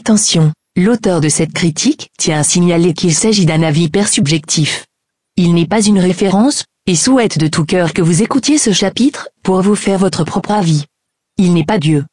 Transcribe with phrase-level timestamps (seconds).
[0.00, 4.86] Attention, l'auteur de cette critique tient à signaler qu'il s'agit d'un avis subjectif.
[5.36, 9.28] Il n'est pas une référence, et souhaite de tout cœur que vous écoutiez ce chapitre,
[9.42, 10.86] pour vous faire votre propre avis.
[11.36, 12.06] Il n'est pas Dieu.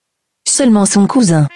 [0.46, 1.48] Seulement son cousin.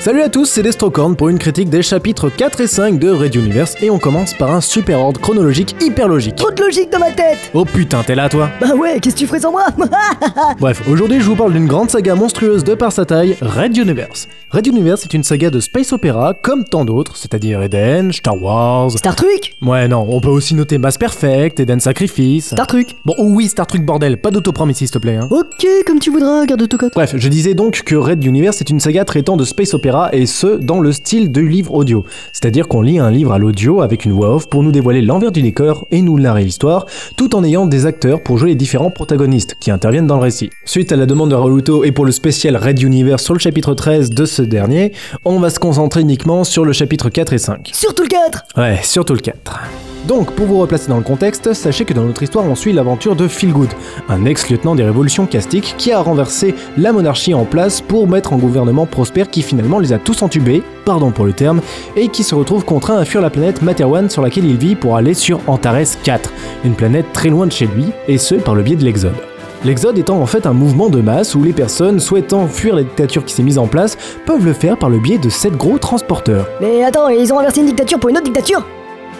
[0.00, 3.34] Salut à tous, c'est Destrocorn pour une critique des chapitres 4 et 5 de Red
[3.34, 6.36] Universe et on commence par un super ordre chronologique hyper logique.
[6.36, 9.20] Trop de logique dans ma tête Oh putain, t'es là toi Bah ouais, qu'est-ce que
[9.20, 9.66] tu ferais sans moi
[10.60, 14.28] Bref, aujourd'hui je vous parle d'une grande saga monstrueuse de par sa taille, Red Universe.
[14.50, 18.92] Red Universe est une saga de space opéra comme tant d'autres, c'est-à-dire Eden, Star Wars...
[18.92, 22.52] Star Trek Ouais non, on peut aussi noter Mass Perfect, Eden Sacrifice...
[22.52, 25.16] Star Trek Bon oh oui, Star Trek bordel, pas d'autoprome ici s'il te plaît.
[25.16, 25.28] Hein.
[25.30, 26.92] Ok, comme tu voudras, garde ton code.
[26.94, 30.26] Bref, je disais donc que Red Universe est une saga traitant de space opéra et
[30.26, 32.04] ce, dans le style du livre audio.
[32.32, 35.32] C'est-à-dire qu'on lit un livre à l'audio avec une voix off pour nous dévoiler l'envers
[35.32, 38.90] du décor et nous narrer l'histoire, tout en ayant des acteurs pour jouer les différents
[38.90, 40.50] protagonistes qui interviennent dans le récit.
[40.64, 43.74] Suite à la demande de Rauluto et pour le spécial Red Universe sur le chapitre
[43.74, 44.92] 13 de ce dernier,
[45.24, 47.70] on va se concentrer uniquement sur le chapitre 4 et 5.
[47.72, 49.89] Surtout le 4 Ouais, surtout le 4.
[50.06, 53.16] Donc, pour vous replacer dans le contexte, sachez que dans notre histoire, on suit l'aventure
[53.16, 53.68] de Feelgood,
[54.08, 58.38] un ex-lieutenant des révolutions castiques qui a renversé la monarchie en place pour mettre un
[58.38, 61.60] gouvernement prospère qui finalement les a tous entubés, pardon pour le terme,
[61.96, 64.96] et qui se retrouve contraint à fuir la planète Materwan sur laquelle il vit pour
[64.96, 66.32] aller sur Antares 4,
[66.64, 69.14] une planète très loin de chez lui, et ce par le biais de l'Exode.
[69.62, 73.26] L'exode étant en fait un mouvement de masse où les personnes souhaitant fuir la dictature
[73.26, 76.48] qui s'est mise en place peuvent le faire par le biais de sept gros transporteurs.
[76.62, 78.64] Mais attends, ils ont inversé une dictature pour une autre dictature?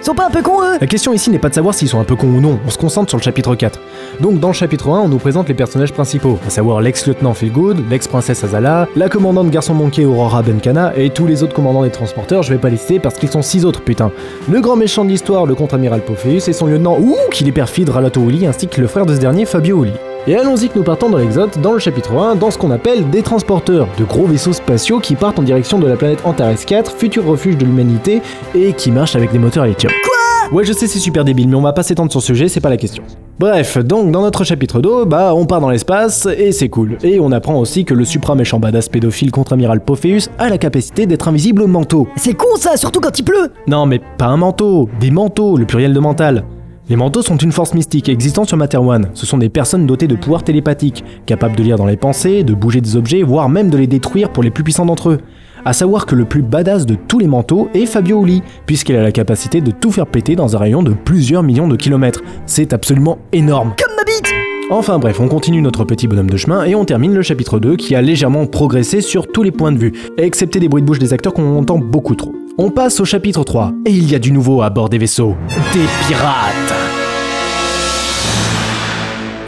[0.00, 1.88] Ils sont pas un peu cons eux La question ici n'est pas de savoir s'ils
[1.88, 3.78] sont un peu cons ou non, on se concentre sur le chapitre 4.
[4.20, 7.84] Donc dans le chapitre 1, on nous présente les personnages principaux, à savoir l'ex-lieutenant Feelgood,
[7.90, 12.42] l'ex-princesse Azala, la commandante garçon manqué Aurora Benkana et tous les autres commandants des transporteurs,
[12.42, 14.10] je vais pas lister parce qu'ils sont six autres putain.
[14.50, 17.90] Le grand méchant de l'histoire, le contre-amiral Pophéus et son lieutenant, ouh, qu'il est perfide
[17.90, 19.92] Ralato Uli ainsi que le frère de ce dernier, Fabio Uli.
[20.26, 23.08] Et allons-y que nous partons dans l'Exode, dans le chapitre 1, dans ce qu'on appelle
[23.08, 26.92] des transporteurs, de gros vaisseaux spatiaux qui partent en direction de la planète Antares 4,
[26.92, 28.20] futur refuge de l'humanité,
[28.54, 29.90] et qui marchent avec des moteurs à lithium.
[30.04, 30.58] Quoi?
[30.58, 32.60] Ouais, je sais, c'est super débile, mais on va pas s'étendre sur ce sujet, c'est
[32.60, 33.02] pas la question.
[33.38, 36.98] Bref, donc dans notre chapitre d'eau, bah on part dans l'espace, et c'est cool.
[37.02, 41.06] Et on apprend aussi que le supra méchant badass pédophile contre-amiral Pophéus a la capacité
[41.06, 42.08] d'être invisible au manteau.
[42.16, 45.64] C'est con ça, surtout quand il pleut Non, mais pas un manteau, des manteaux, le
[45.64, 46.44] pluriel de mental.
[46.90, 49.10] Les manteaux sont une force mystique existant sur Materwan.
[49.14, 52.52] Ce sont des personnes dotées de pouvoirs télépathiques, capables de lire dans les pensées, de
[52.52, 55.18] bouger des objets, voire même de les détruire pour les plus puissants d'entre eux.
[55.64, 59.04] À savoir que le plus badass de tous les manteaux est Fabio Uli, puisqu'il a
[59.04, 62.22] la capacité de tout faire péter dans un rayon de plusieurs millions de kilomètres.
[62.46, 63.72] C'est absolument énorme.
[63.78, 64.34] Comme ma bite
[64.72, 67.76] Enfin bref, on continue notre petit bonhomme de chemin et on termine le chapitre 2
[67.76, 70.98] qui a légèrement progressé sur tous les points de vue, excepté des bruits de bouche
[70.98, 72.32] des acteurs qu'on entend beaucoup trop.
[72.58, 75.36] On passe au chapitre 3, et il y a du nouveau à bord des vaisseaux.
[75.72, 76.59] Des pirates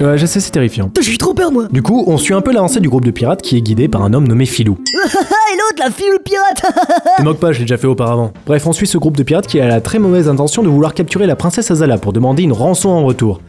[0.02, 0.90] Ouais, je sais, c'est terrifiant.
[1.00, 3.40] J'ai trop peur moi Du coup, on suit un peu l'avancée du groupe de pirates
[3.40, 4.76] qui est guidé par un homme nommé Filou.
[4.94, 6.62] et l'autre, la le pirate
[7.18, 8.32] Te moque pas, je l'ai déjà fait auparavant.
[8.44, 10.92] Bref, on suit ce groupe de pirates qui a la très mauvaise intention de vouloir
[10.92, 13.40] capturer la princesse Azala pour demander une rançon en retour.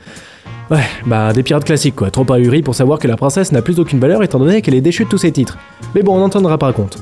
[0.69, 3.80] Ouais, bah des pirates classiques quoi, trop ahuris pour savoir que la princesse n'a plus
[3.80, 5.58] aucune valeur étant donné qu'elle est déchue de tous ses titres.
[5.96, 7.00] Mais bon, on n'entendra pas compte.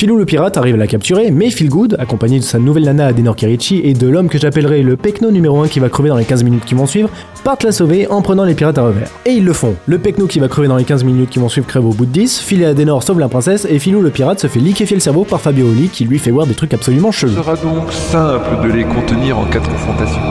[0.00, 3.36] Filou le pirate arrive à la capturer, mais Feelgood, accompagné de sa nouvelle nana Adenor
[3.36, 6.24] Kirichi et de l'homme que j'appellerai le Pecno numéro 1 qui va crever dans les
[6.24, 7.10] 15 minutes qui vont suivre,
[7.44, 9.10] partent la sauver en prenant les pirates à revers.
[9.26, 9.74] Et ils le font.
[9.84, 12.06] Le Pecno qui va crever dans les 15 minutes qui vont suivre crève au bout
[12.06, 14.96] de 10, Phil et Adenor sauvent la princesse et Filou le pirate se fait liquéfier
[14.96, 17.34] le cerveau par Fabio Oli qui lui fait voir des trucs absolument chelous.
[17.34, 20.22] Sera donc simple de les contenir en cas de confrontation.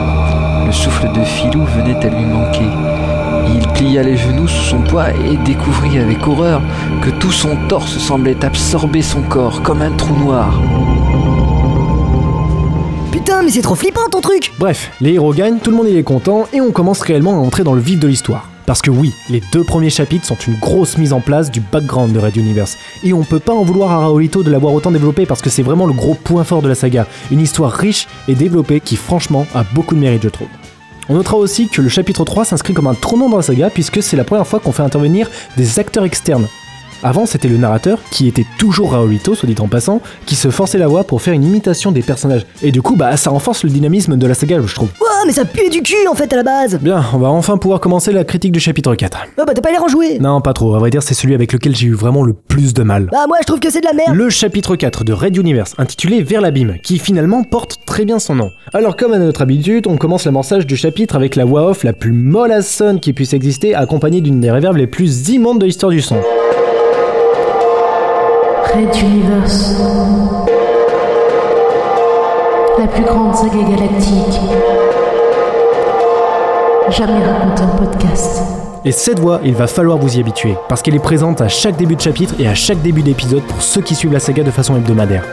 [0.66, 3.09] Le souffle de Filou venait à lui manquer.
[3.48, 6.62] Il plia les genoux sous son poids et découvrit avec horreur
[7.02, 10.60] que tout son torse semblait absorber son corps comme un trou noir.
[13.12, 15.96] Putain, mais c'est trop flippant ton truc Bref, les héros gagnent, tout le monde y
[15.96, 18.48] est content et on commence réellement à entrer dans le vif de l'histoire.
[18.66, 22.12] Parce que oui, les deux premiers chapitres sont une grosse mise en place du background
[22.12, 22.76] de Red Universe.
[23.02, 25.64] Et on peut pas en vouloir à Raolito de l'avoir autant développé parce que c'est
[25.64, 27.08] vraiment le gros point fort de la saga.
[27.32, 30.46] Une histoire riche et développée qui franchement a beaucoup de mérite je trouve.
[31.10, 34.00] On notera aussi que le chapitre 3 s'inscrit comme un tournant dans la saga puisque
[34.00, 36.46] c'est la première fois qu'on fait intervenir des acteurs externes.
[37.02, 40.78] Avant, c'était le narrateur, qui était toujours Raolito, soit dit en passant, qui se forçait
[40.78, 42.44] la voix pour faire une imitation des personnages.
[42.62, 44.90] Et du coup, bah, ça renforce le dynamisme de la saga, je trouve.
[45.00, 47.56] Ouah, mais ça pue du cul en fait à la base Bien, on va enfin
[47.56, 49.18] pouvoir commencer la critique du chapitre 4.
[49.38, 51.34] Oh bah t'as pas l'air en jouer Non, pas trop, à vrai dire, c'est celui
[51.34, 53.08] avec lequel j'ai eu vraiment le plus de mal.
[53.10, 55.74] Bah moi je trouve que c'est de la merde Le chapitre 4 de Red Universe,
[55.78, 58.50] intitulé Vers l'abîme, qui finalement porte très bien son nom.
[58.74, 61.92] Alors comme à notre habitude, on commence l'amorçage du chapitre avec la voix off la
[61.92, 66.00] plus mollassonne qui puisse exister, accompagnée d'une des réverbes les plus immondes de l'histoire du
[66.00, 66.20] son.
[68.76, 69.74] Universe.
[72.78, 74.40] La plus grande saga galactique.
[76.88, 78.42] Jamais racontée en podcast.
[78.84, 81.76] Et cette voix, il va falloir vous y habituer, parce qu'elle est présente à chaque
[81.76, 84.50] début de chapitre et à chaque début d'épisode pour ceux qui suivent la saga de
[84.52, 85.24] façon hebdomadaire.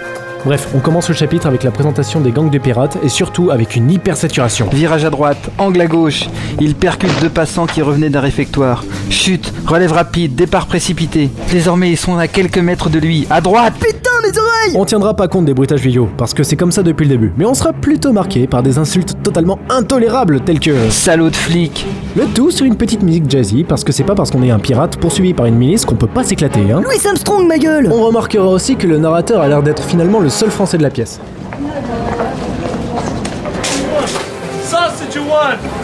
[0.47, 3.75] Bref, on commence le chapitre avec la présentation des gangs de pirates et surtout avec
[3.75, 4.69] une hyper-saturation.
[4.71, 6.29] Virage à droite, angle à gauche.
[6.61, 8.85] Il percute deux passants qui revenaient d'un réfectoire.
[9.09, 11.29] Chute, relève rapide, départ précipité.
[11.51, 13.27] Désormais, ils sont à quelques mètres de lui.
[13.29, 16.71] À droite Putain, oreilles On tiendra pas compte des bruitages vidéo, parce que c'est comme
[16.71, 20.59] ça depuis le début, mais on sera plutôt marqué par des insultes totalement intolérables telles
[20.59, 21.85] que Salaud de flic
[22.15, 24.59] le tout sur une petite musique jazzy, parce que c'est pas parce qu'on est un
[24.59, 26.81] pirate poursuivi par une milice qu'on peut pas s'éclater, hein.
[26.83, 30.29] Louis Armstrong, ma gueule On remarquera aussi que le narrateur a l'air d'être finalement le
[30.29, 31.19] seul français de la pièce.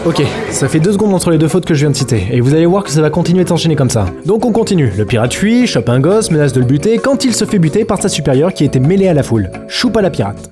[0.06, 2.40] Ok, ça fait deux secondes entre les deux fautes que je viens de citer, et
[2.40, 4.06] vous allez voir que ça va continuer de s'enchaîner comme ça.
[4.26, 4.92] Donc on continue.
[4.96, 7.84] Le pirate fuit, chope un gosse, menace de le buter, quand il se fait buter
[7.84, 9.50] par sa supérieure qui était mêlée à la foule.
[9.68, 10.50] Choupe à la pirate.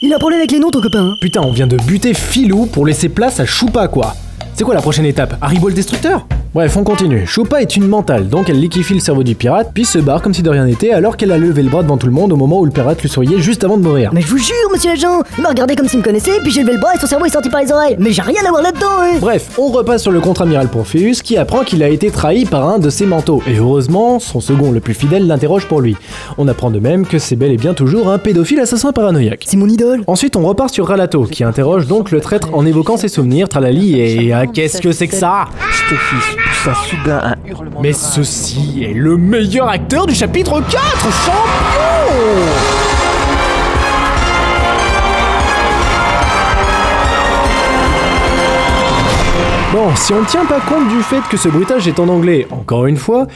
[0.00, 1.00] Il a un problème avec les noms, ton copain.
[1.10, 1.14] hein.
[1.20, 4.14] Putain, on vient de buter Filou pour laisser place à Choupa quoi.
[4.54, 5.36] C'est quoi la prochaine étape?
[5.40, 6.26] Haribo le destructeur?
[6.54, 7.26] Bref, on continue.
[7.26, 10.32] Choupa est une mentale, donc elle liquéfie le cerveau du pirate, puis se barre comme
[10.32, 12.36] si de rien n'était, alors qu'elle a levé le bras devant tout le monde au
[12.36, 14.10] moment où le pirate lui souriait juste avant de mourir.
[14.14, 16.62] Mais je vous jure, monsieur l'agent, il m'a regardé comme s'il me connaissait, puis j'ai
[16.62, 17.96] levé le bras et son cerveau est sorti par les oreilles.
[17.98, 21.36] Mais j'ai rien à voir là-dedans, hein Bref, on repasse sur le contre-amiral Porpheus qui
[21.36, 23.42] apprend qu'il a été trahi par un de ses manteaux.
[23.46, 25.96] Et heureusement, son second le plus fidèle l'interroge pour lui.
[26.38, 29.44] On apprend de même que c'est bel et bien toujours un pédophile assassin paranoïaque.
[29.46, 30.02] C'est mon idole.
[30.06, 34.00] Ensuite, on repart sur Ralato, qui interroge donc le traître en évoquant ses souvenirs, tralali,
[34.00, 35.44] et ah, qu'est-ce que c'est que ça?
[35.88, 37.80] Stéphis poussa soudain un hurlement.
[37.80, 40.70] Mais ceci est le meilleur acteur du chapitre 4,
[41.24, 41.32] champion
[49.72, 52.46] Bon, si on ne tient pas compte du fait que ce bruitage est en anglais,
[52.50, 53.26] encore une fois,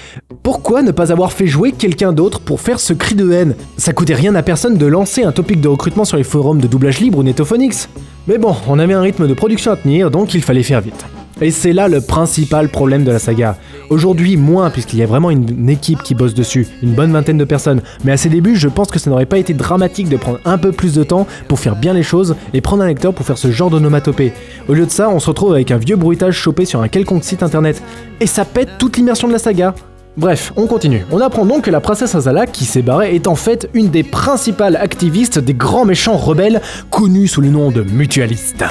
[0.43, 3.54] pourquoi ne pas avoir fait jouer quelqu'un d'autre pour faire ce cri de haine?
[3.78, 6.66] Ça coûtait rien à personne de lancer un topic de recrutement sur les forums de
[6.66, 7.88] doublage libre ou Netophonix.
[8.28, 11.06] Mais bon, on avait un rythme de production à tenir, donc il fallait faire vite.
[11.40, 13.56] Et c'est là le principal problème de la saga.
[13.90, 17.44] Aujourd'hui, moins, puisqu'il y a vraiment une, équipe qui bosse dessus, une bonne vingtaine de
[17.44, 17.81] personnes.
[18.05, 20.58] Mais à ses débuts, je pense que ça n'aurait pas été dramatique de prendre un
[20.58, 23.38] peu plus de temps pour faire bien les choses et prendre un lecteur pour faire
[23.38, 24.32] ce genre d'onomatopée.
[24.69, 27.25] Au lieu de ça, on se retrouve avec un vieux bruitage chopé sur un quelconque
[27.25, 27.82] site internet.
[28.20, 29.75] Et ça pète toute l'immersion de la saga.
[30.17, 31.06] Bref, on continue.
[31.11, 34.02] On apprend donc que la princesse Azala, qui s'est barrée, est en fait une des
[34.02, 38.64] principales activistes des grands méchants rebelles, connus sous le nom de mutualistes.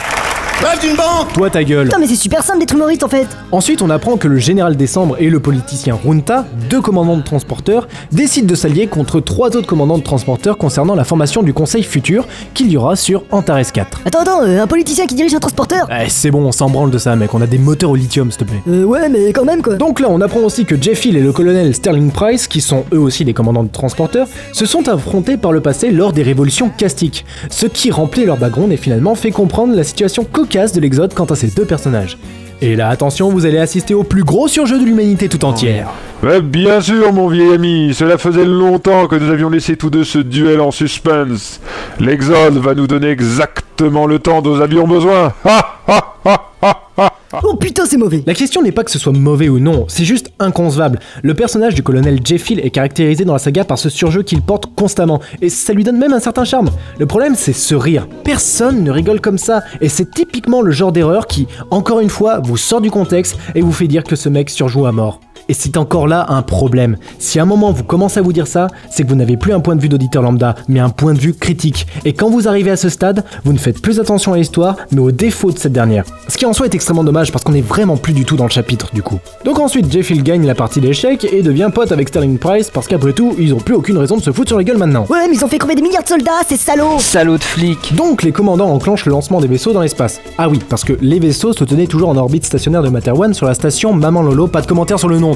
[1.33, 3.25] Toi ta gueule Putain, mais c'est super simple d'être humoriste en fait.
[3.51, 7.87] Ensuite, on apprend que le général Décembre et le politicien Runta, deux commandants de transporteurs,
[8.11, 12.27] décident de s'allier contre trois autres commandants de transporteurs concernant la formation du conseil futur
[12.53, 14.01] qu'il y aura sur Antares 4.
[14.05, 16.91] Attends, attends, euh, un politicien qui dirige un transporteur Eh, c'est bon, on s'en branle
[16.91, 18.61] de ça, mec, on a des moteurs au lithium, s'il te plaît.
[18.67, 19.75] Euh, ouais, mais quand même quoi.
[19.75, 22.85] Donc là, on apprend aussi que Jeff Hill et le colonel Sterling Price, qui sont
[22.93, 26.69] eux aussi des commandants de transporteurs, se sont affrontés par le passé lors des révolutions
[26.69, 31.25] castiques, ce qui remplit leur background et finalement fait comprendre la situation de l'Exode quant
[31.25, 32.18] à ces deux personnages.
[32.62, 35.88] Et là, attention, vous allez assister au plus gros surjeu de l'humanité tout entière.
[36.21, 40.03] Ouais, bien sûr, mon vieil ami, cela faisait longtemps que nous avions laissé tous deux
[40.03, 41.62] ce duel en suspense.
[42.00, 45.33] L'Exode va nous donner exactement le temps dont nous avions besoin.
[45.45, 46.51] Ha ha ha
[46.98, 47.10] ha
[47.43, 48.23] Oh putain, c'est mauvais.
[48.25, 50.99] La question n'est pas que ce soit mauvais ou non, c'est juste inconcevable.
[51.23, 54.41] Le personnage du colonel Jeff Hill est caractérisé dans la saga par ce surjeu qu'il
[54.41, 56.69] porte constamment, et ça lui donne même un certain charme.
[56.99, 58.07] Le problème, c'est ce rire.
[58.23, 62.39] Personne ne rigole comme ça, et c'est typiquement le genre d'erreur qui, encore une fois,
[62.39, 65.21] vous sort du contexte et vous fait dire que ce mec surjoue à mort.
[65.51, 66.95] Et c'est encore là un problème.
[67.19, 69.51] Si à un moment vous commencez à vous dire ça, c'est que vous n'avez plus
[69.51, 71.88] un point de vue d'auditeur lambda, mais un point de vue critique.
[72.05, 75.01] Et quand vous arrivez à ce stade, vous ne faites plus attention à l'histoire, mais
[75.01, 76.05] aux défauts de cette dernière.
[76.29, 78.46] Ce qui en soi est extrêmement dommage parce qu'on est vraiment plus du tout dans
[78.46, 79.20] le chapitre du coup.
[79.43, 82.88] Donc ensuite, Jeff Hill gagne la partie d'échecs et devient pote avec Sterling Price parce
[82.88, 85.05] qu'après tout, ils ont plus aucune raison de se foutre sur la gueule maintenant.
[85.10, 87.00] Ouais, mais ils ont fait crever des milliards de soldats, ces salauds?
[87.00, 90.22] Salaud de flic Donc les commandants enclenchent le lancement des vaisseaux dans l'espace.
[90.38, 93.48] Ah oui, parce que les vaisseaux se tenaient toujours en orbite stationnaire de Materwan sur
[93.48, 95.31] la station Maman Lolo, pas de commentaire sur le nom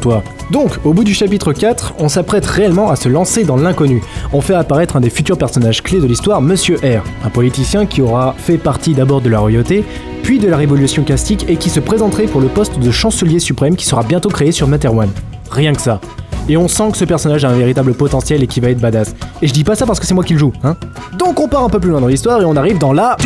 [0.51, 4.03] Donc, au bout du chapitre 4, on s'apprête réellement à se lancer dans l'inconnu.
[4.33, 8.01] On fait apparaître un des futurs personnages clés de l'histoire, Monsieur R, un politicien qui
[8.01, 9.83] aura fait partie d'abord de la royauté,
[10.23, 13.75] puis de la révolution castique et qui se présenterait pour le poste de chancelier suprême
[13.75, 15.09] qui sera bientôt créé sur Materwan.
[15.51, 15.99] Rien que ça.
[16.47, 19.15] Et on sent que ce personnage a un véritable potentiel et qui va être badass.
[19.41, 20.75] Et je dis pas ça parce que c'est moi qui le joue, hein.
[21.17, 23.17] Donc on part un peu plus loin dans l'histoire et on arrive dans la...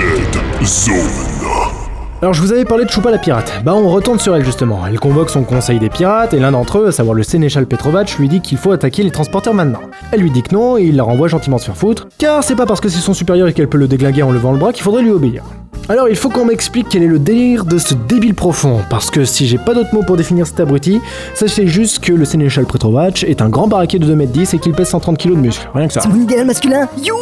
[2.21, 4.85] Alors je vous avais parlé de Choupa la pirate, bah on retourne sur elle justement.
[4.85, 8.17] Elle convoque son conseil des pirates et l'un d'entre eux, à savoir le sénéchal Petrovac,
[8.17, 9.79] lui dit qu'il faut attaquer les transporteurs maintenant.
[10.11, 12.57] Elle lui dit que non et il la renvoie gentiment se faire foutre, car c'est
[12.57, 14.73] pas parce que c'est son supérieur et qu'elle peut le déglinguer en levant le bras
[14.73, 15.45] qu'il faudrait lui obéir.
[15.87, 19.23] Alors il faut qu'on m'explique quel est le délire de ce débile profond, parce que
[19.23, 20.99] si j'ai pas d'autres mots pour définir cet abruti,
[21.33, 24.89] sachez juste que le sénéchal Petrovac est un grand baraquet de 2m10 et qu'il pèse
[24.89, 26.01] 130 kg de muscles, rien que ça.
[26.01, 27.15] C'est masculin You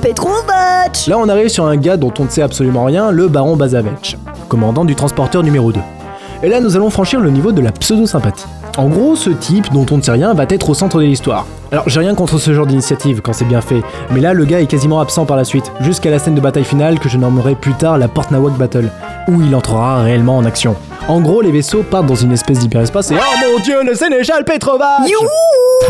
[0.00, 3.56] Petrovac Là, on arrive sur un gars dont on ne sait absolument rien, le baron
[3.56, 4.16] Bazavech,
[4.48, 5.80] commandant du transporteur numéro 2.
[6.42, 8.46] Et là, nous allons franchir le niveau de la pseudo-sympathie.
[8.76, 11.46] En gros, ce type, dont on ne sait rien, va être au centre de l'histoire.
[11.72, 14.60] Alors, j'ai rien contre ce genre d'initiative quand c'est bien fait, mais là, le gars
[14.60, 17.54] est quasiment absent par la suite, jusqu'à la scène de bataille finale que je nommerai
[17.54, 18.90] plus tard la Port Nawak Battle,
[19.28, 20.76] où il entrera réellement en action.
[21.08, 24.44] En gros, les vaisseaux partent dans une espèce d'hyperespace et Oh mon dieu, le sénéchal
[24.44, 25.02] Petrovac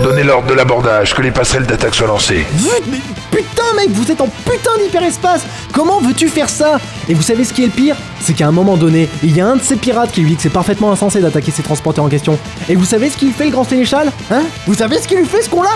[0.03, 2.47] Donnez l'ordre de l'abordage, que les passerelles d'attaque soient lancées.
[2.91, 2.99] Mais
[3.37, 5.43] putain mec, vous êtes en putain d'hyperespace.
[5.71, 6.81] Comment veux-tu faire ça?
[7.07, 7.95] Et vous savez ce qui est le pire?
[8.19, 10.37] C'est qu'à un moment donné, il y a un de ces pirates qui lui dit
[10.37, 12.39] que c'est parfaitement insensé d'attaquer ces transporteurs en question.
[12.71, 14.11] Et vous savez ce qu'il fait le grand sénéchal?
[14.31, 14.43] Hein?
[14.67, 15.71] Vous savez ce qu'il lui fait ce con-là?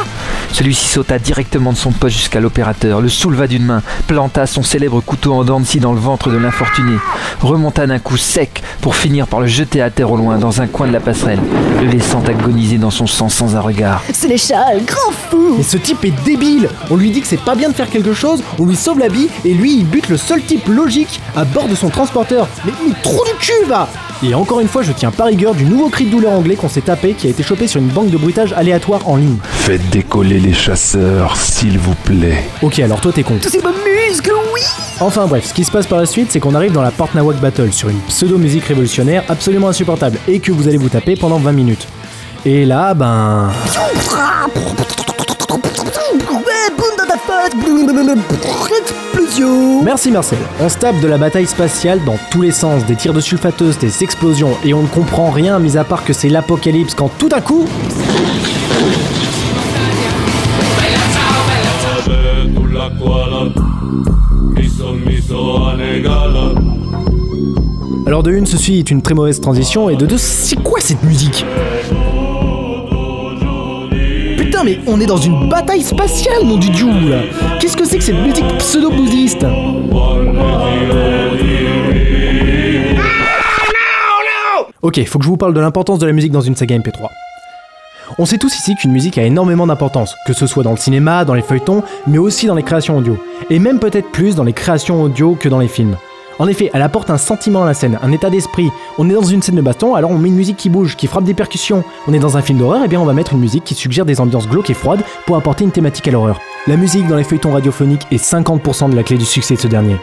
[0.53, 5.03] Celui-ci sauta directement de son poste jusqu'à l'opérateur, le souleva d'une main, planta son célèbre
[5.03, 6.95] couteau en dents de scie dans le ventre de l'infortuné,
[7.43, 10.67] remonta d'un coup sec pour finir par le jeter à terre au loin dans un
[10.67, 11.41] coin de la passerelle,
[11.81, 14.03] le laissant agoniser dans son sang sans un regard.
[14.13, 15.57] Sénéchal, grand fou.
[15.59, 16.69] Mais ce type est débile.
[16.91, 19.09] On lui dit que c'est pas bien de faire quelque chose, on lui sauve la
[19.09, 22.49] vie, et lui il bute le seul type logique à bord de son transporteur.
[22.65, 23.89] Mais, mais trop du cul va
[24.23, 26.69] Et encore une fois, je tiens par rigueur du nouveau cri de douleur anglais qu'on
[26.69, 29.39] s'est tapé qui a été chopé sur une banque de bruitage aléatoire en ligne.
[29.43, 32.45] Faites décoller les chasseurs, s'il vous plaît.
[32.63, 33.39] Ok, alors toi t'es con.
[33.41, 34.61] Tous ces beaux muscles, oui
[35.01, 37.09] Enfin bref, ce qui se passe par la suite, c'est qu'on arrive dans la Port
[37.15, 41.39] Nawak Battle sur une pseudo-musique révolutionnaire absolument insupportable et que vous allez vous taper pendant
[41.39, 41.89] 20 minutes.
[42.45, 43.51] Et là, ben...
[49.83, 50.39] Merci Marcel.
[50.61, 53.79] On se tape de la bataille spatiale dans tous les sens, des tirs de sulfateuse,
[53.79, 57.29] des explosions, et on ne comprend rien mis à part que c'est l'apocalypse quand tout
[57.33, 57.67] à coup...
[68.07, 71.03] Alors de une, ceci est une très mauvaise transition, et de deux, c'est quoi cette
[71.05, 71.45] musique?
[74.65, 76.71] Mais on est dans une bataille spatiale, mon dieu
[77.09, 77.23] là
[77.59, 79.47] Qu'est-ce que c'est que cette musique pseudo-bouddhiste?
[84.83, 87.09] Ok, faut que je vous parle de l'importance de la musique dans une saga MP3.
[88.19, 91.25] On sait tous ici qu'une musique a énormément d'importance, que ce soit dans le cinéma,
[91.25, 93.17] dans les feuilletons, mais aussi dans les créations audio.
[93.49, 95.97] Et même peut-être plus dans les créations audio que dans les films.
[96.41, 98.71] En effet, elle apporte un sentiment à la scène, un état d'esprit.
[98.97, 101.07] On est dans une scène de baston, alors on met une musique qui bouge, qui
[101.07, 101.85] frappe des percussions.
[102.09, 104.07] On est dans un film d'horreur, et bien on va mettre une musique qui suggère
[104.07, 106.41] des ambiances glauques et froides pour apporter une thématique à l'horreur.
[106.67, 109.69] La musique dans les feuilletons radiophoniques est 50% de la clé du succès de ce
[109.69, 109.97] dernier.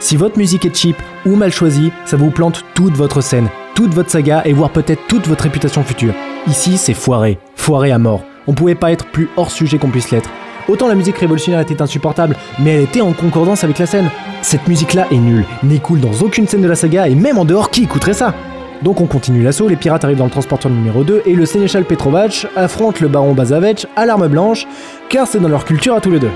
[0.00, 0.96] Si votre musique est cheap
[1.26, 5.06] ou mal choisie, ça vous plante toute votre scène, toute votre saga et voire peut-être
[5.08, 6.14] toute votre réputation future.
[6.46, 8.22] Ici, c'est foiré, foiré à mort.
[8.46, 10.30] On pouvait pas être plus hors sujet qu'on puisse l'être.
[10.68, 14.10] Autant la musique révolutionnaire était insupportable, mais elle était en concordance avec la scène.
[14.42, 15.44] Cette musique-là est nulle,
[15.82, 18.34] cool dans aucune scène de la saga et même en dehors, qui écouterait ça?
[18.82, 21.84] Donc on continue l'assaut, les pirates arrivent dans le transporteur numéro 2 et le sénéchal
[21.84, 24.66] Petrovac affronte le baron Bazavec à l'arme blanche,
[25.08, 26.30] car c'est dans leur culture à tous les deux.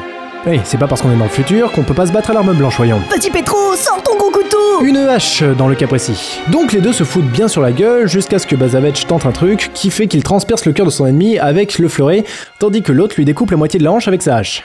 [0.46, 2.32] Oui, c'est pas parce qu'on est dans le futur qu'on peut pas se battre à
[2.32, 3.00] l'arme blanche, voyons.
[3.10, 6.40] Petit Petro, sors ton gros couteau Une hache dans le cas précis.
[6.52, 9.32] Donc les deux se foutent bien sur la gueule jusqu'à ce que Bazavec tente un
[9.32, 12.22] truc qui fait qu'il transperce le cœur de son ennemi avec le fleuret,
[12.60, 14.62] tandis que l'autre lui découpe la moitié de la hanche avec sa hache.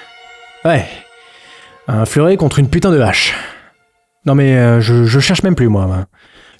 [0.65, 0.85] Ouais.
[1.87, 3.33] Un fleuret contre une putain de hache.
[4.27, 6.05] Non mais euh, je, je cherche même plus moi.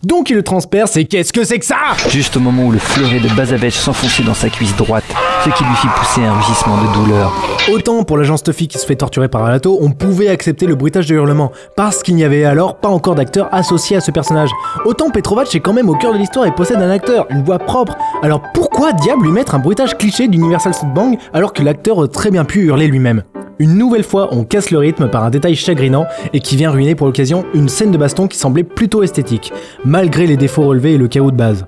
[0.04, 1.76] Donc il le transperce et qu'est-ce que c'est que ça
[2.10, 5.04] Juste au moment où le fleuret de Bazavech s'enfonçait dans sa cuisse droite,
[5.44, 7.32] ce qui lui fit pousser un rugissement de douleur.
[7.72, 11.06] Autant pour l'agent Stuffy qui se fait torturer par Alato, on pouvait accepter le bruitage
[11.06, 14.50] de hurlements, parce qu'il n'y avait alors pas encore d'acteur associé à ce personnage.
[14.86, 17.60] Autant Petrovac est quand même au cœur de l'histoire et possède un acteur, une voix
[17.60, 17.96] propre.
[18.24, 22.32] Alors pourquoi diable lui mettre un bruitage cliché d'Universal Bang alors que l'acteur aurait très
[22.32, 23.24] bien pu hurler lui-même
[23.62, 26.96] une nouvelle fois, on casse le rythme par un détail chagrinant et qui vient ruiner
[26.96, 29.54] pour l'occasion une scène de baston qui semblait plutôt esthétique,
[29.86, 31.68] malgré les défauts relevés et le chaos de base.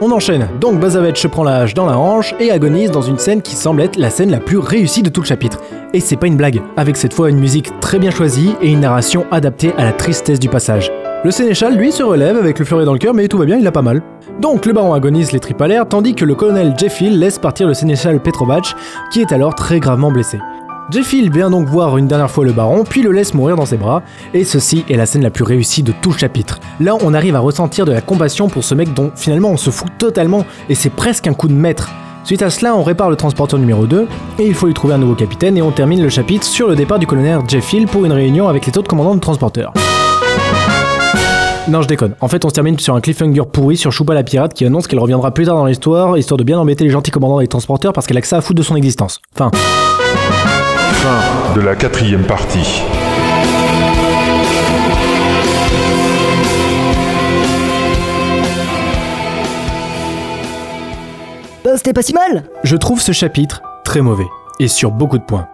[0.00, 3.18] On enchaîne, donc Bazavec se prend la hache dans la hanche et agonise dans une
[3.18, 5.58] scène qui semble être la scène la plus réussie de tout le chapitre.
[5.92, 8.80] Et c'est pas une blague, avec cette fois une musique très bien choisie et une
[8.80, 10.92] narration adaptée à la tristesse du passage.
[11.24, 13.58] Le sénéchal, lui, se relève avec le fleuret dans le cœur, mais tout va bien,
[13.58, 14.00] il a pas mal.
[14.40, 18.20] Donc le baron agonise les tripes tandis que le colonel Jeffil laisse partir le sénéchal
[18.20, 18.74] Petrovac,
[19.12, 20.38] qui est alors très gravement blessé.
[20.90, 23.76] Jeffil vient donc voir une dernière fois le baron, puis le laisse mourir dans ses
[23.76, 24.02] bras,
[24.34, 26.58] et ceci est la scène la plus réussie de tout le chapitre.
[26.80, 29.70] Là, on arrive à ressentir de la compassion pour ce mec dont finalement on se
[29.70, 31.90] fout totalement, et c'est presque un coup de maître.
[32.24, 34.06] Suite à cela, on répare le transporteur numéro 2,
[34.38, 36.76] et il faut lui trouver un nouveau capitaine, et on termine le chapitre sur le
[36.76, 39.72] départ du colonel Jeffil pour une réunion avec les autres commandants de transporteur.
[41.68, 42.16] Non, je déconne.
[42.20, 44.88] En fait, on se termine sur un cliffhanger pourri sur Choupa la pirate qui annonce
[44.88, 47.92] qu'elle reviendra plus tard dans l'histoire, histoire de bien embêter les gentils commandants des transporteurs
[47.92, 49.20] parce qu'elle a que ça à foutre de son existence.
[49.34, 49.52] Enfin,
[51.02, 52.80] Fin de la quatrième partie.
[61.64, 64.28] Bah, c'était pas si mal Je trouve ce chapitre très mauvais,
[64.60, 65.48] et sur beaucoup de points.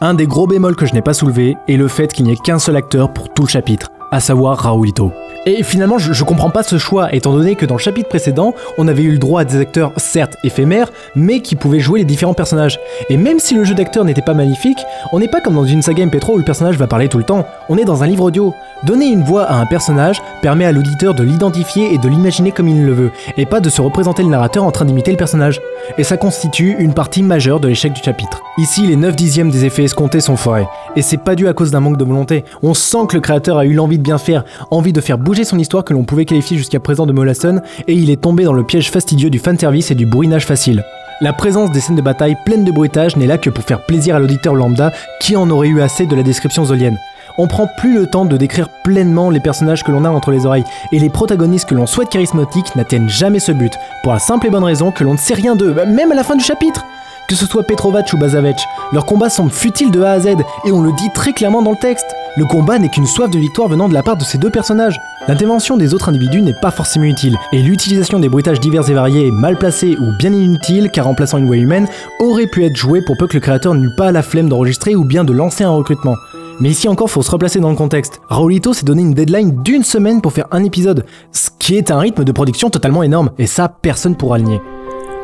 [0.00, 2.36] Un des gros bémols que je n'ai pas soulevé est le fait qu'il n'y ait
[2.36, 3.90] qu'un seul acteur pour tout le chapitre.
[4.12, 5.10] À savoir Raoulito.
[5.44, 8.54] Et finalement, je, je comprends pas ce choix, étant donné que dans le chapitre précédent,
[8.78, 12.04] on avait eu le droit à des acteurs certes éphémères, mais qui pouvaient jouer les
[12.04, 12.78] différents personnages.
[13.10, 14.78] Et même si le jeu d'acteur n'était pas magnifique,
[15.12, 17.24] on n'est pas comme dans une saga MP3 où le personnage va parler tout le
[17.24, 18.54] temps, on est dans un livre audio.
[18.84, 22.68] Donner une voix à un personnage permet à l'auditeur de l'identifier et de l'imaginer comme
[22.68, 25.60] il le veut, et pas de se représenter le narrateur en train d'imiter le personnage.
[25.98, 28.42] Et ça constitue une partie majeure de l'échec du chapitre.
[28.58, 31.72] Ici, les 9 dixièmes des effets escomptés sont foirés, et c'est pas dû à cause
[31.72, 32.44] d'un manque de volonté.
[32.62, 35.58] On sent que le créateur a eu l'envie bien faire, envie de faire bouger son
[35.58, 38.64] histoire que l'on pouvait qualifier jusqu'à présent de Molasson, et il est tombé dans le
[38.64, 40.82] piège fastidieux du fanservice et du bourrinage facile.
[41.20, 44.16] La présence des scènes de bataille pleines de bruitage n'est là que pour faire plaisir
[44.16, 46.98] à l'auditeur lambda qui en aurait eu assez de la description zolienne.
[47.38, 50.44] On prend plus le temps de décrire pleinement les personnages que l'on a entre les
[50.44, 54.48] oreilles, et les protagonistes que l'on souhaite charismatiques n'atteignent jamais ce but, pour la simple
[54.48, 56.84] et bonne raison que l'on ne sait rien d'eux, même à la fin du chapitre.
[57.28, 58.56] Que ce soit Petrovac ou Bazavec,
[58.92, 61.70] leurs combats semblent futiles de A à Z, et on le dit très clairement dans
[61.70, 62.14] le texte.
[62.36, 65.00] Le combat n'est qu'une soif de victoire venant de la part de ces deux personnages.
[65.28, 69.30] L'intervention des autres individus n'est pas forcément utile, et l'utilisation des bruitages divers et variés,
[69.30, 71.88] mal placés ou bien inutiles, car remplaçant une voix humaine,
[72.20, 75.04] aurait pu être jouée pour peu que le créateur n'eût pas la flemme d'enregistrer ou
[75.04, 76.16] bien de lancer un recrutement.
[76.60, 78.20] Mais ici encore, faut se replacer dans le contexte.
[78.28, 81.98] Raulito s'est donné une deadline d'une semaine pour faire un épisode, ce qui est un
[81.98, 84.60] rythme de production totalement énorme, et ça, personne pourra le nier.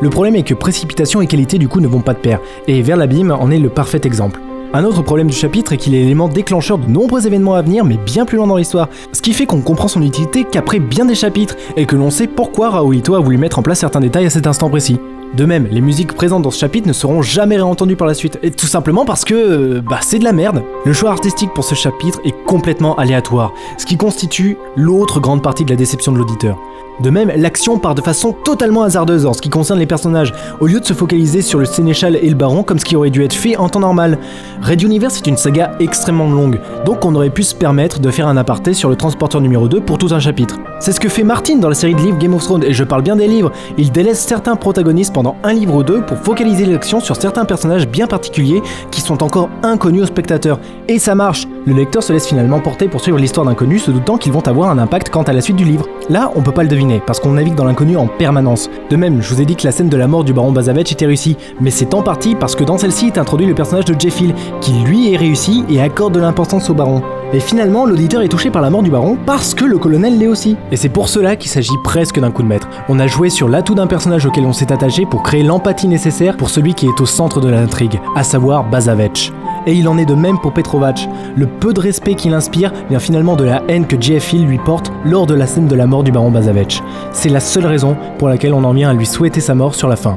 [0.00, 2.38] Le problème est que précipitation et qualité du coup ne vont pas de pair,
[2.68, 4.40] et Vers l'abîme en est le parfait exemple.
[4.72, 7.84] Un autre problème du chapitre est qu'il est l'élément déclencheur de nombreux événements à venir,
[7.84, 11.04] mais bien plus loin dans l'histoire, ce qui fait qu'on comprend son utilité qu'après bien
[11.04, 14.26] des chapitres, et que l'on sait pourquoi Raoulito a voulu mettre en place certains détails
[14.26, 15.00] à cet instant précis.
[15.34, 18.38] De même, les musiques présentes dans ce chapitre ne seront jamais réentendues par la suite,
[18.44, 20.62] et tout simplement parce que, bah, c'est de la merde.
[20.84, 25.64] Le choix artistique pour ce chapitre est complètement aléatoire, ce qui constitue l'autre grande partie
[25.64, 26.56] de la déception de l'auditeur.
[27.00, 30.66] De même, l'action part de façon totalement hasardeuse en ce qui concerne les personnages, au
[30.66, 33.22] lieu de se focaliser sur le sénéchal et le baron comme ce qui aurait dû
[33.22, 34.18] être fait en temps normal.
[34.62, 38.26] Red Universe est une saga extrêmement longue, donc on aurait pu se permettre de faire
[38.26, 40.56] un aparté sur le transporteur numéro 2 pour tout un chapitre.
[40.80, 42.82] C'est ce que fait Martin dans la série de livres Game of Thrones, et je
[42.82, 43.52] parle bien des livres.
[43.76, 47.86] Il délaisse certains protagonistes pendant un livre ou deux pour focaliser l'action sur certains personnages
[47.86, 50.58] bien particuliers qui sont encore inconnus aux spectateurs.
[50.88, 54.16] Et ça marche Le lecteur se laisse finalement porter pour suivre l'histoire d'inconnus, se doutant
[54.16, 55.86] qu'ils vont avoir un impact quant à la suite du livre.
[56.08, 58.70] Là, on peut pas le deviner, parce qu'on navigue dans l'inconnu en permanence.
[58.88, 60.90] De même, je vous ai dit que la scène de la mort du baron Bazavech
[60.92, 64.00] était réussie, mais c'est en partie parce que dans celle-ci est introduit le personnage de
[64.00, 67.02] Jeff Hill, qui lui est réussi et accorde de l'importance au baron.
[67.34, 70.28] Et finalement, l'auditeur est touché par la mort du baron parce que le colonel l'est
[70.28, 70.56] aussi.
[70.72, 72.68] Et c'est pour cela qu'il s'agit presque d'un coup de maître.
[72.88, 76.38] On a joué sur l'atout d'un personnage auquel on s'est attaché pour créer l'empathie nécessaire
[76.38, 79.30] pour celui qui est au centre de l'intrigue, à savoir Bazavech.
[79.66, 81.06] Et il en est de même pour Petrovac.
[81.36, 84.58] Le peu de respect qu'il inspire vient finalement de la haine que Jeff Hill lui
[84.58, 86.82] porte lors de la scène de la mort du baron Bazavech.
[87.12, 89.88] C'est la seule raison pour laquelle on en vient à lui souhaiter sa mort sur
[89.88, 90.16] la fin.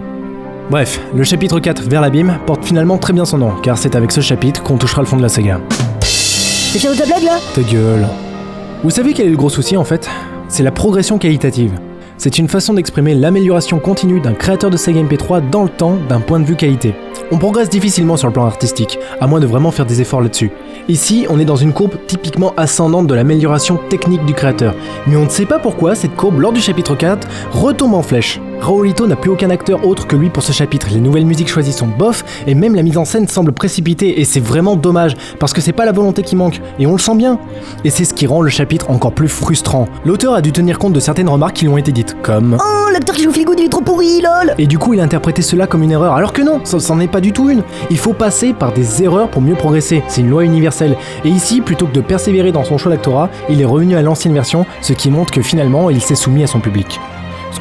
[0.69, 4.13] Bref, le chapitre 4 vers l'abîme porte finalement très bien son nom, car c'est avec
[4.13, 5.59] ce chapitre qu'on touchera le fond de la saga.
[6.71, 7.37] T'es fier de ta là?
[7.53, 8.07] Ta gueule.
[8.81, 10.09] Vous savez quel est le gros souci en fait?
[10.47, 11.73] C'est la progression qualitative.
[12.17, 16.21] C'est une façon d'exprimer l'amélioration continue d'un créateur de saga MP3 dans le temps d'un
[16.21, 16.95] point de vue qualité.
[17.29, 20.51] On progresse difficilement sur le plan artistique, à moins de vraiment faire des efforts là-dessus.
[20.87, 24.73] Ici, on est dans une courbe typiquement ascendante de l'amélioration technique du créateur,
[25.07, 28.39] mais on ne sait pas pourquoi cette courbe, lors du chapitre 4, retombe en flèche.
[28.61, 31.73] Raoulito n'a plus aucun acteur autre que lui pour ce chapitre, les nouvelles musiques choisies
[31.73, 35.51] sont bof, et même la mise en scène semble précipitée, et c'est vraiment dommage, parce
[35.51, 37.39] que c'est pas la volonté qui manque, et on le sent bien.
[37.83, 39.87] Et c'est ce qui rend le chapitre encore plus frustrant.
[40.05, 42.57] L'auteur a dû tenir compte de certaines remarques qui lui ont été dites, comme...
[42.59, 45.03] Oh, l'acteur qui joue Good, il est trop pourri, lol Et du coup, il a
[45.03, 47.63] interprété cela comme une erreur, alors que non, ça c'en est pas du tout une.
[47.89, 50.97] Il faut passer par des erreurs pour mieux progresser, c'est une loi universelle.
[51.25, 54.33] Et ici, plutôt que de persévérer dans son choix d'actorat, il est revenu à l'ancienne
[54.33, 56.99] version, ce qui montre que finalement, il s'est soumis à son public.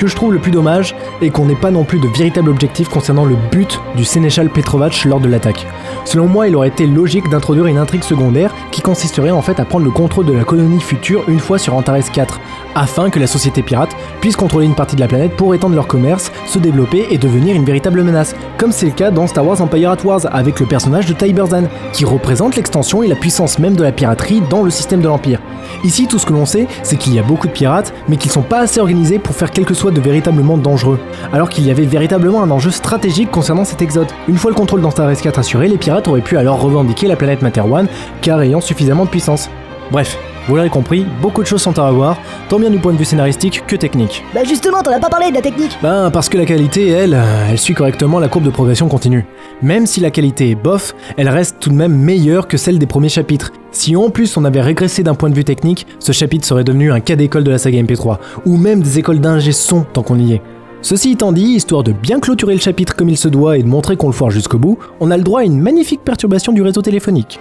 [0.01, 2.89] Que je trouve le plus dommage est qu'on n'ait pas non plus de véritable objectif
[2.89, 5.67] concernant le but du sénéchal Petrovac lors de l'attaque.
[6.07, 9.67] Selon moi, il aurait été logique d'introduire une intrigue secondaire qui consisterait en fait à
[9.67, 12.41] prendre le contrôle de la colonie future une fois sur Antares 4,
[12.75, 15.87] afin que la société pirate puisse contrôler une partie de la planète pour étendre leur
[15.87, 19.61] commerce, se développer et devenir une véritable menace, comme c'est le cas dans Star Wars
[19.61, 23.59] Empire at Wars avec le personnage de Ty Burzan, qui représente l'extension et la puissance
[23.59, 25.41] même de la piraterie dans le système de l'Empire.
[25.85, 28.31] Ici, tout ce que l'on sait, c'est qu'il y a beaucoup de pirates, mais qu'ils
[28.31, 30.99] sont pas assez organisés pour faire quelque de véritablement dangereux,
[31.33, 34.09] alors qu'il y avait véritablement un enjeu stratégique concernant cet exode.
[34.29, 37.43] Une fois le contrôle d'Antares 4 assuré, les pirates auraient pu alors revendiquer la planète
[37.43, 37.87] Materwan,
[38.21, 39.51] car ayant suffisamment de puissance.
[39.91, 42.17] Bref, vous l'aurez compris, beaucoup de choses sont à revoir,
[42.49, 44.25] tant bien du point de vue scénaristique que technique.
[44.35, 47.19] Bah justement, t'en as pas parlé de la technique Ben parce que la qualité, elle,
[47.51, 49.27] elle suit correctement la courbe de progression continue.
[49.63, 52.87] Même si la qualité est bof, elle reste tout de même meilleure que celle des
[52.87, 53.53] premiers chapitres.
[53.73, 56.93] Si en plus on avait régressé d'un point de vue technique, ce chapitre serait devenu
[56.93, 60.19] un cas d'école de la saga MP3, ou même des écoles d'ingé son tant qu'on
[60.19, 60.43] y est.
[60.83, 63.69] Ceci étant dit, histoire de bien clôturer le chapitre comme il se doit et de
[63.69, 66.63] montrer qu'on le foire jusqu'au bout, on a le droit à une magnifique perturbation du
[66.63, 67.39] réseau téléphonique.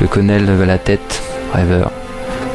[0.00, 1.90] Le colonel leva la tête, rêveur.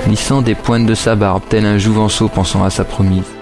[0.08, 3.39] lissant des pointes de sa barbe, tel un jouvenceau pensant à sa promise.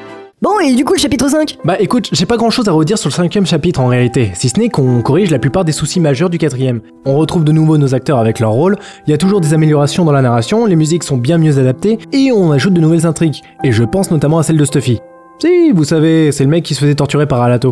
[0.58, 2.98] Bon, et du coup, le chapitre 5 Bah écoute, j'ai pas grand chose à redire
[2.98, 6.00] sur le cinquième chapitre en réalité, si ce n'est qu'on corrige la plupart des soucis
[6.00, 6.82] majeurs du quatrième.
[7.06, 10.04] On retrouve de nouveau nos acteurs avec leur rôle, il y a toujours des améliorations
[10.04, 13.42] dans la narration, les musiques sont bien mieux adaptées, et on ajoute de nouvelles intrigues,
[13.64, 15.00] et je pense notamment à celle de Stuffy.
[15.40, 17.72] Si, vous savez, c'est le mec qui se faisait torturer par Alato.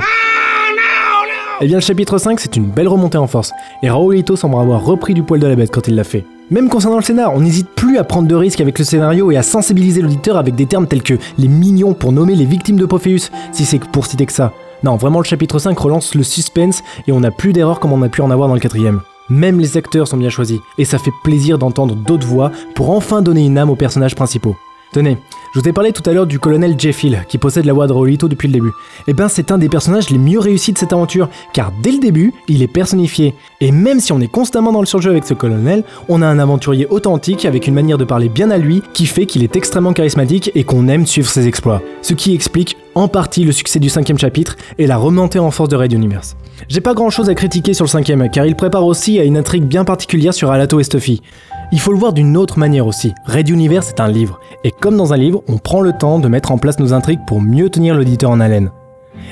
[1.62, 4.84] Eh bien le chapitre 5 c'est une belle remontée en force, et Raoulito semble avoir
[4.84, 6.26] repris du poil de la bête quand il l'a fait.
[6.52, 9.38] Même concernant le scénar, on n'hésite plus à prendre de risques avec le scénario et
[9.38, 12.86] à sensibiliser l'auditeur avec des termes tels que les mignons pour nommer les victimes de
[12.86, 14.52] Pophéus, si c'est pour citer que ça.
[14.84, 18.04] Non, vraiment le chapitre 5 relance le suspense et on n'a plus d'erreurs comme on
[18.04, 19.00] a pu en avoir dans le quatrième.
[19.30, 23.22] Même les acteurs sont bien choisis, et ça fait plaisir d'entendre d'autres voix pour enfin
[23.22, 24.58] donner une âme aux personnages principaux.
[24.96, 25.18] Tenez,
[25.54, 27.92] je vous ai parlé tout à l'heure du colonel Jeffil, qui possède la voix de
[27.92, 28.72] Raulito depuis le début.
[29.10, 32.00] Et ben c'est un des personnages les mieux réussis de cette aventure, car dès le
[32.00, 33.34] début, il est personnifié.
[33.60, 36.40] Et même si on est constamment dans le surjeu avec ce colonel, on a un
[36.40, 39.92] aventurier authentique avec une manière de parler bien à lui, qui fait qu'il est extrêmement
[39.92, 41.82] charismatique et qu'on aime suivre ses exploits.
[42.02, 45.68] Ce qui explique en partie le succès du cinquième chapitre et la remontée en force
[45.68, 46.38] de Red Universe.
[46.68, 49.38] J'ai pas grand chose à critiquer sur le cinquième, car il prépare aussi à une
[49.38, 51.22] intrigue bien particulière sur Alato et Stuffy.
[51.72, 53.14] Il faut le voir d'une autre manière aussi.
[53.26, 56.28] Red Universe est un livre, et comme dans un livre, on prend le temps de
[56.28, 58.72] mettre en place nos intrigues pour mieux tenir l'auditeur en haleine.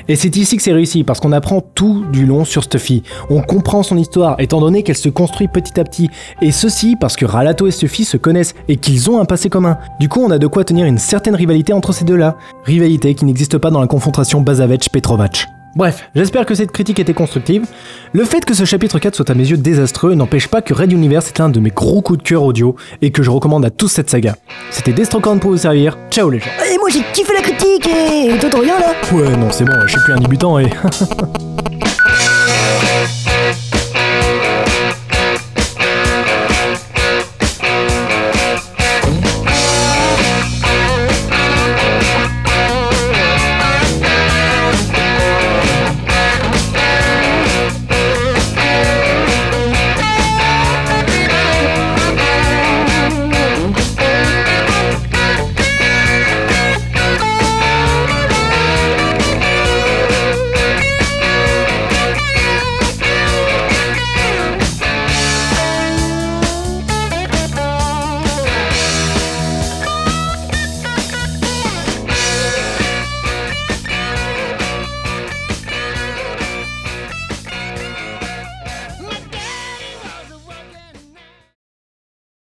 [0.08, 3.02] Et c'est ici que c'est réussi, parce qu'on apprend tout du long sur Stuffy.
[3.30, 6.10] On comprend son histoire, étant donné qu'elle se construit petit à petit.
[6.40, 9.78] Et ceci parce que Ralato et Stuffy se connaissent et qu'ils ont un passé commun.
[10.00, 12.36] Du coup, on a de quoi tenir une certaine rivalité entre ces deux-là.
[12.64, 15.46] Rivalité qui n'existe pas dans la confrontation Bazavech-Petrovac.
[15.76, 17.66] Bref, j'espère que cette critique était constructive.
[18.12, 20.92] Le fait que ce chapitre 4 soit à mes yeux désastreux n'empêche pas que Red
[20.92, 23.70] Universe est un de mes gros coups de cœur audio et que je recommande à
[23.70, 24.36] tous cette saga.
[24.70, 28.38] C'était Destrocorn pour vous servir, ciao les gens Et moi j'ai kiffé la critique et...
[28.38, 28.92] Toi t'en rien là?
[29.12, 30.70] Ouais non c'est bon, je suis plus un débutant et...